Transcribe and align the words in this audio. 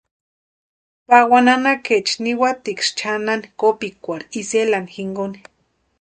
Pawani 1.07 1.45
nanakaecha 1.47 2.15
niwatiksï 2.23 2.91
chʼanani 2.99 3.47
kopikwarhu 3.59 4.27
Isela 4.41 4.79
jinkoni. 4.93 5.39